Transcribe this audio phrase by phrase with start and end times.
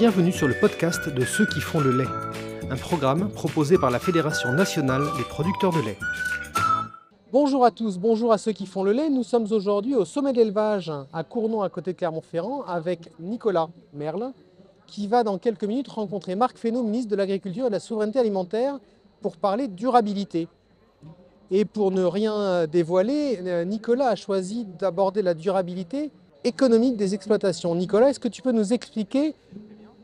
[0.00, 2.08] Bienvenue sur le podcast de ceux qui font le lait,
[2.70, 5.98] un programme proposé par la Fédération nationale des producteurs de lait.
[7.30, 9.10] Bonjour à tous, bonjour à ceux qui font le lait.
[9.10, 13.68] Nous sommes aujourd'hui au sommet de l'élevage à Cournon, à côté de Clermont-Ferrand, avec Nicolas
[13.92, 14.32] Merle,
[14.86, 18.20] qui va dans quelques minutes rencontrer Marc Fesneau, ministre de l'Agriculture et de la Souveraineté
[18.20, 18.78] alimentaire,
[19.20, 20.48] pour parler durabilité.
[21.50, 26.10] Et pour ne rien dévoiler, Nicolas a choisi d'aborder la durabilité
[26.42, 27.74] économique des exploitations.
[27.74, 29.34] Nicolas, est-ce que tu peux nous expliquer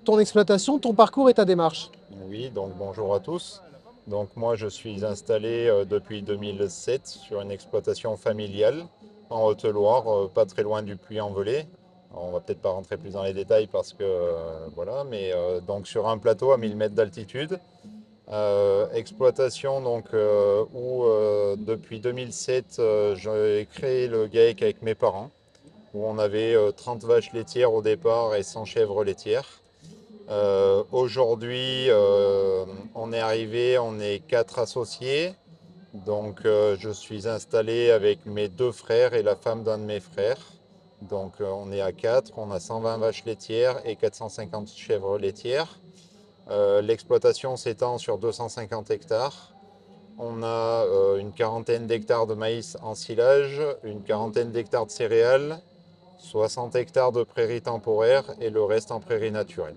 [0.07, 1.90] ton exploitation, ton parcours et ta démarche
[2.29, 3.61] Oui, donc bonjour à tous.
[4.07, 8.86] Donc moi je suis installé euh, depuis 2007 sur une exploitation familiale
[9.30, 11.66] en Haute-Loire, euh, pas très loin du Puy-en-Velay.
[12.14, 15.32] On va peut-être pas rentrer plus dans les détails parce que euh, voilà, mais
[15.66, 17.58] donc sur un plateau à 1000 mètres d'altitude.
[18.94, 21.04] exploitation donc où
[21.58, 22.80] depuis 2007
[23.16, 25.30] j'ai créé le GAEC avec mes parents
[25.96, 29.49] où on avait 30 euh, vaches laitières au départ et 100 chèvres laitières.
[30.29, 35.34] Euh, aujourd'hui, euh, on est arrivé, on est quatre associés.
[35.94, 40.52] Donc, je suis installé avec mes deux frères et la femme d'un de mes frères.
[41.00, 42.32] Donc, on est à quatre.
[42.36, 45.80] On a 120 vaches laitières et 450 chèvres laitières.
[46.82, 49.54] L'exploitation s'étend sur 250 hectares.
[50.19, 50.84] On a
[51.19, 55.60] une quarantaine d'hectares de maïs en silage, une quarantaine d'hectares de céréales,
[56.19, 59.77] 60 hectares de prairies temporaires et le reste en prairies naturelles.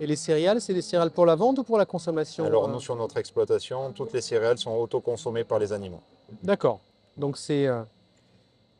[0.00, 2.80] Et les céréales, c'est des céréales pour la vente ou pour la consommation Alors nous,
[2.80, 6.00] sur notre exploitation, toutes les céréales sont autoconsommées par les animaux.
[6.42, 6.80] D'accord.
[7.16, 7.82] Donc c'est euh,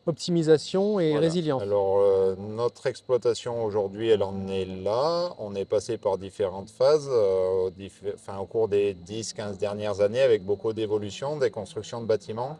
[0.06, 1.62] optimisation et résilience.
[1.62, 5.34] Alors euh, notre exploitation aujourd'hui, elle en est là.
[5.38, 7.70] On est passé par différentes phases euh,
[8.14, 12.58] enfin, au cours des 10-15 dernières années avec beaucoup d'évolutions, des constructions de bâtiments,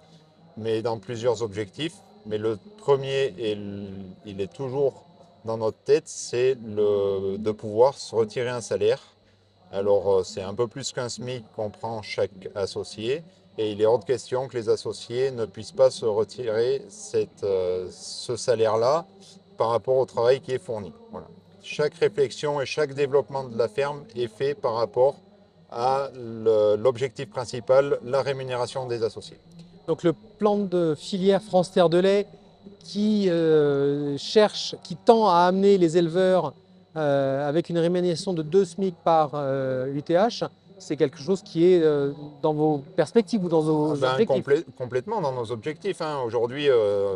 [0.57, 1.97] mais dans plusieurs objectifs.
[2.27, 3.35] Mais le premier,
[4.25, 5.05] il est toujours
[5.45, 9.01] dans notre tête, c'est de pouvoir se retirer un salaire.
[9.73, 13.25] Alors euh, c'est un peu plus qu'un SMIC qu'on prend chaque associé.
[13.59, 16.83] Et il est hors de question que les associés ne puissent pas se retirer
[17.43, 19.07] euh, ce salaire-là
[19.57, 20.93] par rapport au travail qui est fourni.
[21.63, 25.17] Chaque réflexion et chaque développement de la ferme est fait par rapport
[25.71, 29.39] à l'objectif principal, la rémunération des associés.
[29.89, 32.27] Donc le plan de filière France Terre de lait
[32.81, 36.55] qui euh, cherche, qui tend à amener les éleveurs
[36.97, 40.49] euh, avec une rémunération de 2 SMIC par UTH, euh,
[40.79, 41.83] c'est quelque chose qui est
[42.43, 44.65] dans vos perspectives ou dans vos ah ben, objectifs?
[44.77, 46.03] Complètement dans nos objectifs.
[46.03, 46.21] Hein.
[46.27, 46.69] Aujourd'hui,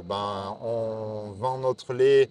[0.08, 2.30] ben, on vend notre lait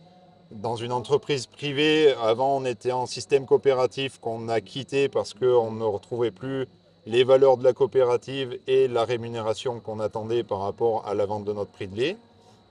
[0.51, 2.13] dans une entreprise privée.
[2.23, 6.66] Avant, on était en système coopératif qu'on a quitté parce qu'on ne retrouvait plus
[7.05, 11.45] les valeurs de la coopérative et la rémunération qu'on attendait par rapport à la vente
[11.45, 12.17] de notre prix de lait.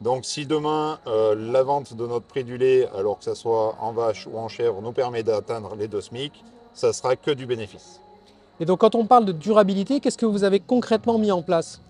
[0.00, 3.76] Donc si demain euh, la vente de notre prix du lait, alors que ce soit
[3.80, 6.32] en vache ou en chèvre, nous permet d'atteindre les deux SMIC,
[6.74, 8.00] ça sera que du bénéfice.
[8.60, 11.80] Et donc quand on parle de durabilité, qu'est-ce que vous avez concrètement mis en place?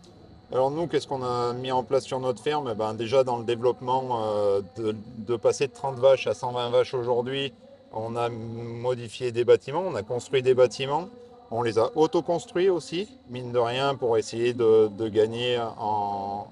[0.53, 2.69] Alors nous, qu'est-ce qu'on a mis en place sur notre ferme?
[2.73, 6.71] Eh ben, Déjà dans le développement euh, de, de, passer de 30 vaches à 120
[6.71, 7.53] vaches aujourd'hui,
[7.93, 11.09] on a modifié des bâtiments, on a construit des bâtiments.
[11.51, 16.49] On les a auto-construits aussi, mine de rien, pour essayer de, gagner en,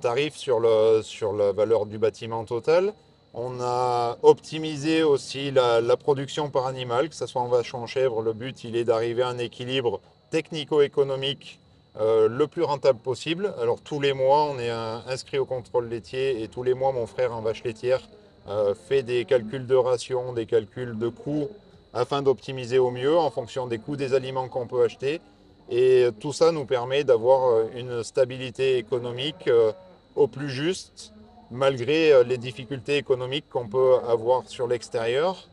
[0.00, 2.92] tarif sur, la valeur du bâtiment total.
[3.34, 7.86] On a optimisé aussi la, production par animal, que ce soit en vache ou en
[7.86, 8.22] chèvre.
[8.22, 10.00] Le but, il est d'arriver à un équilibre
[10.30, 11.60] technico-économique
[12.00, 13.54] euh, le plus rentable possible.
[13.60, 17.06] Alors tous les mois, on est inscrit au contrôle laitier et tous les mois, mon
[17.06, 18.00] frère en vache laitière
[18.48, 21.48] euh, fait des calculs de ration, des calculs de coûts
[21.94, 25.20] afin d'optimiser au mieux en fonction des coûts des aliments qu'on peut acheter.
[25.74, 29.72] Et tout ça nous permet d'avoir euh, une stabilité économique euh,
[30.14, 31.14] au plus juste,
[31.50, 35.48] malgré euh, les difficultés économiques qu'on peut avoir sur l'extérieur.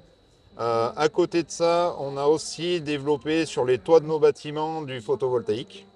[0.58, 5.00] à côté de ça, on a aussi développé sur les toits de nos bâtiments du
[5.00, 5.88] photovoltaïque.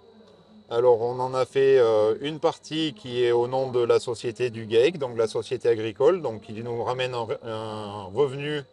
[0.70, 1.82] Alors on en a fait
[2.22, 6.22] une partie qui est au nom de la société du GAEC, donc la société agricole,
[6.22, 7.14] donc qui nous ramène
[7.44, 8.64] un revenu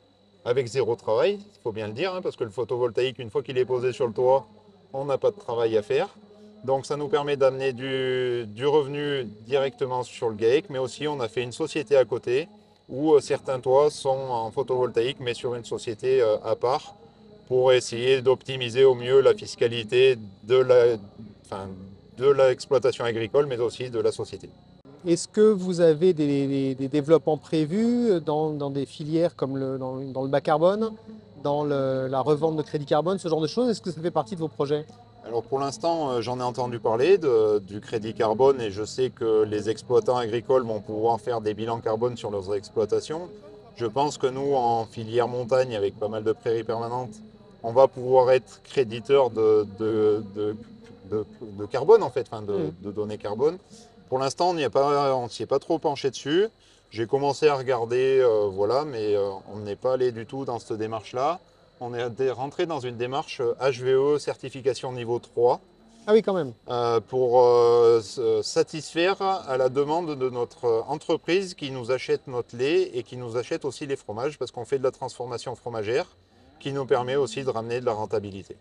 [0.44, 3.42] avec zéro travail, il faut bien le dire, hein, parce que le photovoltaïque, une fois
[3.42, 4.46] qu'il est posé sur le toit,
[4.92, 6.08] on n'a pas de travail à faire.
[6.64, 11.28] Donc ça nous permet d'amener du, revenu directement sur le GAEC, mais aussi on a
[11.28, 12.48] fait une société à côté
[12.88, 16.96] où euh, certains toits sont en photovoltaïque, mais sur une société euh, à part,
[17.48, 20.56] pour essayer d'optimiser au mieux la fiscalité de
[22.18, 24.50] l'exploitation agricole, mais aussi de la société.
[25.06, 30.92] Est-ce que vous avez des, développements prévus dans, des filières comme dans, le bas carbone,
[31.42, 34.34] dans la revente de crédit carbone, ce genre de choses Est-ce que ça fait partie
[34.34, 34.86] de vos projets?
[35.26, 39.42] Alors pour l'instant, euh, j'en ai entendu parler du crédit carbone et je sais que
[39.42, 43.28] les exploitants agricoles vont pouvoir faire des bilans carbone sur leurs exploitations.
[43.76, 47.14] Je pense que nous, en filière montagne, avec pas mal de prairies permanentes,
[47.62, 52.72] on va pouvoir être créditeur de, de, de, carbone, en fait, enfin de, Mm.
[52.82, 53.58] de données carbone.
[54.08, 56.48] Pour l'instant, on on s'y est pas trop penché dessus.
[56.90, 60.58] J'ai commencé à regarder, euh, voilà, mais euh, on n'est pas allé du tout dans
[60.58, 61.38] cette démarche-là.
[61.80, 65.60] On est rentré dans une démarche euh, HVE certification niveau 3
[66.08, 66.52] Ah oui, quand même.
[66.68, 68.00] euh, pour euh,
[68.42, 73.16] satisfaire à la demande de notre euh, entreprise qui nous achète notre lait et qui
[73.16, 76.06] nous achète aussi les fromages parce qu'on fait de la transformation fromagère
[76.58, 78.56] qui nous permet aussi de ramener de la rentabilité.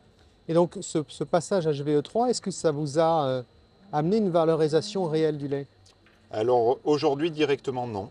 [0.47, 3.43] Et donc, ce, ce passage HVE3, est-ce que ça vous a euh,
[3.91, 5.65] amené une valorisation réelle du lait?
[6.31, 8.09] Alors aujourd'hui directement non,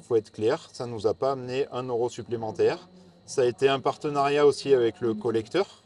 [0.00, 2.88] Il faut être clair, ça ne nous a pas amené un euro supplémentaire.
[3.26, 5.84] Ça a été un partenariat aussi avec le collecteur,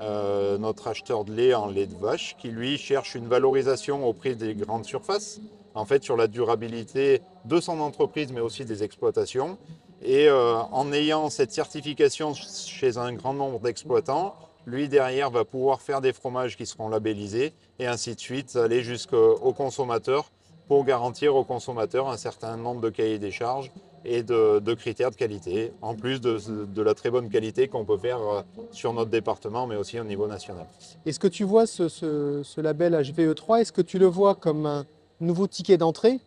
[0.00, 4.12] euh, notre acheteur de lait en lait de vache, qui lui cherche une valorisation au
[4.12, 5.40] prix des grandes surfaces,
[5.74, 9.58] en fait sur la durabilité de son entreprise, mais aussi des exploitations.
[10.02, 14.34] Et euh, en ayant cette certification chez un grand nombre d'exploitants,
[14.66, 18.82] lui derrière va pouvoir faire des fromages qui seront labellisés et ainsi de suite, aller
[18.82, 20.30] jusqu'au consommateur
[20.68, 23.70] pour garantir au consommateur un certain nombre de cahiers des charges
[24.04, 28.18] et de, critères de qualité, en plus de, la très bonne qualité qu'on peut faire
[28.20, 28.42] euh,
[28.72, 30.66] sur notre département, mais aussi au niveau national.
[31.06, 34.84] Est-ce que tu vois ce- ce label HVE3, est-ce que tu le vois comme un
[35.20, 36.18] nouveau ticket d'entrée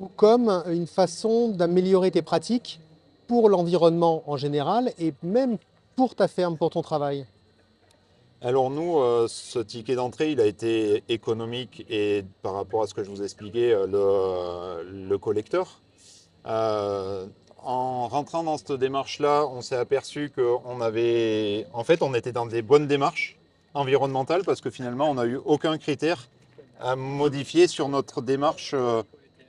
[0.00, 2.80] ou comme une façon d'améliorer tes pratiques
[3.28, 5.58] pour l'environnement en général et même
[5.94, 7.24] pour ta ferme, pour ton travail?
[8.42, 12.94] Alors nous, euh, ce ticket d'entrée, il a été économique et par rapport à ce
[12.94, 15.80] que je vous expliquais, euh, le, le collecteur.
[16.46, 17.26] Euh,
[17.62, 22.46] en rentrant dans cette démarche-là, on s'est aperçu qu'on avait, en fait, on était dans
[22.46, 23.36] des bonnes démarches
[23.74, 26.28] environnementales parce que finalement, on n'a eu aucun critère
[26.80, 29.02] à modifier sur notre démarche euh,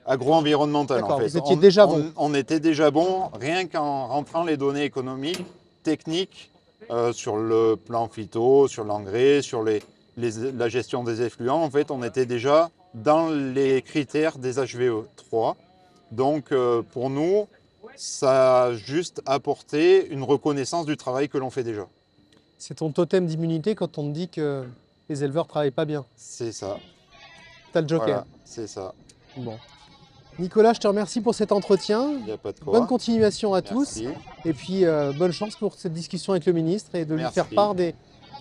[0.04, 1.02] agro-environnementale.
[1.04, 1.28] en fait.
[1.28, 2.12] vous étiez On- déjà on- bon.
[2.16, 5.42] On était déjà bon, rien qu'en rentrant les données économiques,
[5.82, 6.50] techniques,
[6.90, 9.82] euh, sur le plan phyto, sur l'engrais, sur les,
[10.16, 11.62] les- la gestion des effluents.
[11.62, 15.56] En fait, on était déjà dans les critères des HVE 3.
[16.10, 17.46] Donc, euh, pour nous,
[17.96, 21.86] ça a juste apporté une reconnaissance du travail que l'on fait déjà.
[22.58, 24.64] C'est ton totem d'immunité quand on te dit que
[25.08, 26.04] les éleveurs ne travaillent pas bien.
[26.16, 26.78] C'est ça.
[27.72, 28.06] Tu as le joker.
[28.06, 28.94] Voilà, c'est ça.
[29.36, 29.58] Bon.
[30.38, 32.10] Nicolas, je te remercie pour cet entretien.
[32.18, 32.78] Il n'y a pas de quoi.
[32.78, 34.00] Bonne continuation à tous.
[34.44, 37.46] Et puis, euh, bonne chance pour cette discussion avec le ministre et de lui faire
[37.48, 37.94] part des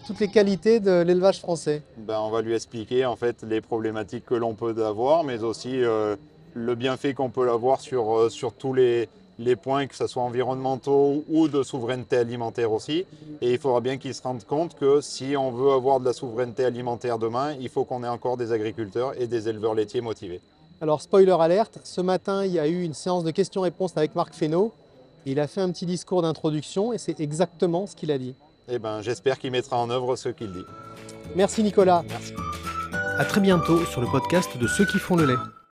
[0.07, 1.83] toutes les qualités de l'élevage français.
[1.97, 5.83] Ben, on va lui expliquer en fait les problématiques que l'on peut avoir, mais aussi
[5.83, 6.15] euh,
[6.53, 10.23] le bienfait qu'on peut avoir sur, euh, sur tous les, les points, que ce soit
[10.23, 13.05] environnementaux ou de souveraineté alimentaire aussi.
[13.41, 16.13] Et il faudra bien qu'il se rende compte que si on veut avoir de la
[16.13, 20.41] souveraineté alimentaire demain, il faut qu'on ait encore des agriculteurs et des éleveurs laitiers motivés.
[20.81, 24.33] Alors, spoiler alerte, ce matin, il y a eu une séance de questions-réponses avec Marc
[24.33, 24.74] Fesneau.
[25.28, 28.33] Il a fait un petit discours d'introduction et c'est exactement ce qu'il a dit.
[28.68, 30.66] Et ben, j'espère qu'il mettra en œuvre ce qu'il dit.
[31.36, 32.04] Merci Nicolas.
[32.10, 32.33] Merci.
[33.19, 35.38] À très bientôt sur le podcast de ceux qui font le lait.